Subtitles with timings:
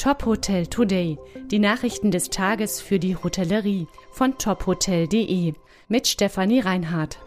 [0.00, 1.18] Top Hotel Today.
[1.50, 5.52] Die Nachrichten des Tages für die Hotellerie von tophotel.de
[5.88, 7.18] mit Stefanie Reinhardt.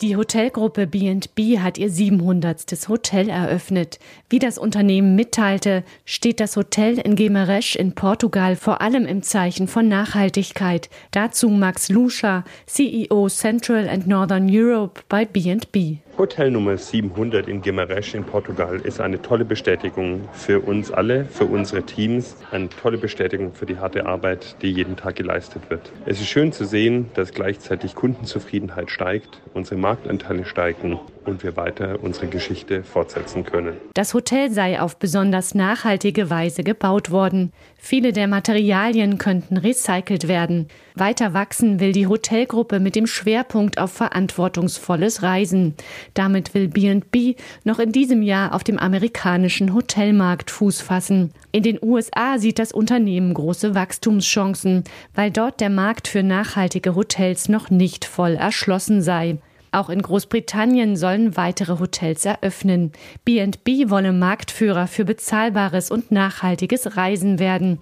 [0.00, 2.88] Die Hotelgruppe B&B hat ihr 700.
[2.88, 4.00] Hotel eröffnet.
[4.28, 9.68] Wie das Unternehmen mitteilte, steht das Hotel in Guimarães in Portugal vor allem im Zeichen
[9.68, 10.90] von Nachhaltigkeit.
[11.12, 15.98] Dazu Max Luscha, CEO Central and Northern Europe bei B&B.
[16.18, 21.44] Hotel Nummer 700 in Guimarães in Portugal ist eine tolle Bestätigung für uns alle, für
[21.44, 25.92] unsere Teams, eine tolle Bestätigung für die harte Arbeit, die jeden Tag geleistet wird.
[26.06, 31.98] Es ist schön zu sehen, dass gleichzeitig Kundenzufriedenheit steigt, unsere Marktanteile steigen und wir weiter
[32.02, 33.76] unsere Geschichte fortsetzen können.
[33.94, 37.52] Das Hotel sei auf besonders nachhaltige Weise gebaut worden.
[37.76, 40.66] Viele der Materialien könnten recycelt werden.
[40.98, 45.74] Weiter wachsen will die Hotelgruppe mit dem Schwerpunkt auf verantwortungsvolles Reisen.
[46.14, 47.34] Damit will B&B
[47.64, 51.32] noch in diesem Jahr auf dem amerikanischen Hotelmarkt Fuß fassen.
[51.52, 57.48] In den USA sieht das Unternehmen große Wachstumschancen, weil dort der Markt für nachhaltige Hotels
[57.48, 59.38] noch nicht voll erschlossen sei.
[59.70, 62.92] Auch in Großbritannien sollen weitere Hotels eröffnen.
[63.24, 67.78] B&B wolle Marktführer für bezahlbares und nachhaltiges Reisen werden.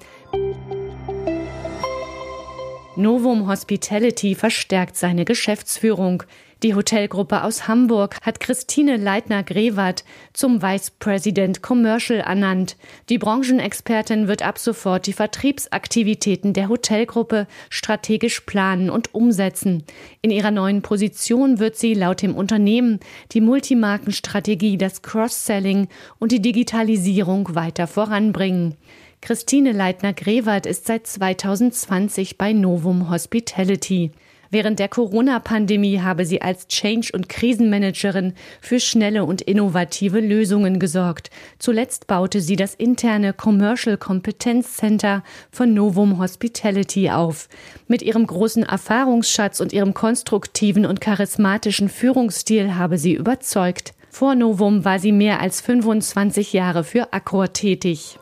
[2.96, 6.22] Novum Hospitality verstärkt seine Geschäftsführung.
[6.62, 12.78] Die Hotelgruppe aus Hamburg hat Christine Leitner-Grewert zum Vice President Commercial ernannt.
[13.10, 19.84] Die Branchenexpertin wird ab sofort die Vertriebsaktivitäten der Hotelgruppe strategisch planen und umsetzen.
[20.22, 23.00] In ihrer neuen Position wird sie laut dem Unternehmen
[23.32, 28.76] die Multimarkenstrategie, das Cross-Selling und die Digitalisierung weiter voranbringen.
[29.20, 34.12] Christine Leitner-Grewert ist seit 2020 bei Novum Hospitality.
[34.50, 41.30] Während der Corona-Pandemie habe sie als Change- und Krisenmanagerin für schnelle und innovative Lösungen gesorgt.
[41.58, 47.48] Zuletzt baute sie das interne Commercial Competence Center von Novum Hospitality auf.
[47.88, 53.94] Mit ihrem großen Erfahrungsschatz und ihrem konstruktiven und charismatischen Führungsstil habe sie überzeugt.
[54.10, 58.18] Vor Novum war sie mehr als 25 Jahre für Accor tätig.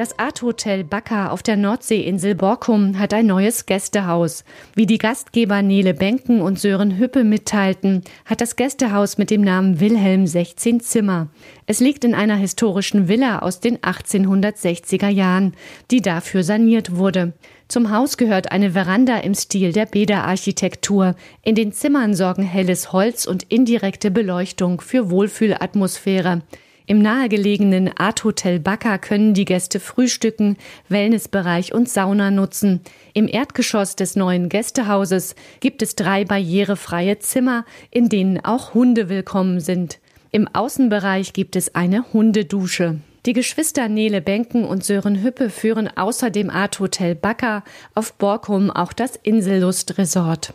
[0.00, 4.44] Das Art Hotel Backer auf der Nordseeinsel Borkum hat ein neues Gästehaus.
[4.74, 9.78] Wie die Gastgeber Nele Benken und Sören Hüppe mitteilten, hat das Gästehaus mit dem Namen
[9.78, 11.28] Wilhelm 16 Zimmer.
[11.66, 15.52] Es liegt in einer historischen Villa aus den 1860er Jahren,
[15.90, 17.34] die dafür saniert wurde.
[17.68, 21.14] Zum Haus gehört eine Veranda im Stil der Bäderarchitektur.
[21.42, 26.40] In den Zimmern sorgen helles Holz und indirekte Beleuchtung für Wohlfühlatmosphäre.
[26.90, 30.56] Im nahegelegenen Art Hotel Backer können die Gäste frühstücken,
[30.88, 32.80] Wellnessbereich und Sauna nutzen.
[33.14, 39.60] Im Erdgeschoss des neuen Gästehauses gibt es drei barrierefreie Zimmer, in denen auch Hunde willkommen
[39.60, 40.00] sind.
[40.32, 42.98] Im Außenbereich gibt es eine Hundedusche.
[43.24, 47.62] Die Geschwister Nele Benken und Sören Hüppe führen außer dem Art Hotel Backer
[47.94, 50.54] auf Borkum auch das Insellust Resort.